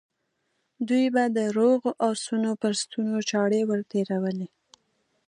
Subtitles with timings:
[0.87, 4.47] دوی به د روغو آسونو پر ستونو چاړې ور تېرولې.